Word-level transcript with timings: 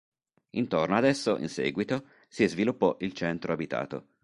Intorno 0.55 0.95
ad 0.95 1.05
esso, 1.05 1.37
in 1.37 1.47
seguito, 1.47 2.07
si 2.27 2.47
sviluppò 2.47 2.97
il 3.01 3.13
centro 3.13 3.53
abitato. 3.53 4.07